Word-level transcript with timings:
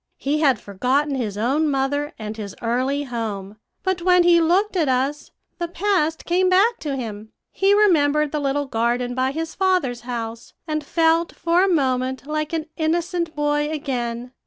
He 0.17 0.39
had 0.39 0.59
forgotten 0.59 1.13
his 1.13 1.37
own 1.37 1.69
mother 1.69 2.11
and 2.17 2.35
his 2.35 2.55
early 2.59 3.03
home; 3.03 3.57
but 3.83 4.01
when 4.01 4.23
he 4.23 4.41
looked 4.41 4.75
at 4.75 4.89
us, 4.89 5.29
the 5.59 5.67
past 5.67 6.25
came 6.25 6.49
back 6.49 6.79
to 6.79 6.95
him. 6.95 7.31
He 7.51 7.75
remembered 7.75 8.31
the 8.31 8.39
little 8.39 8.65
garden 8.65 9.13
by 9.13 9.29
his 9.29 9.53
father's 9.53 10.01
house, 10.01 10.53
and 10.67 10.83
felt 10.83 11.35
for 11.35 11.63
a 11.63 11.67
moment 11.71 12.25
like 12.25 12.51
an 12.51 12.65
innocent 12.77 13.35
boy 13.35 13.69
again. 13.69 14.31